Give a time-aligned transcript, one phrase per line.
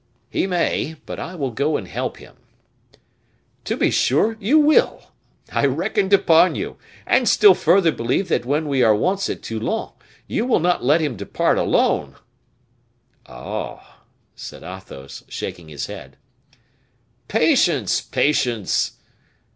[0.31, 2.35] "He may; but I will go and help him."
[3.65, 5.11] "To be sure you will;
[5.51, 9.91] I reckoned upon you, and still further believe that when we are once at Toulon
[10.25, 12.15] you will not let him depart alone."
[13.27, 13.97] "Oh!"
[14.35, 16.17] said Athos, shaking his head.
[17.27, 18.01] "Patience!
[18.01, 18.93] patience!"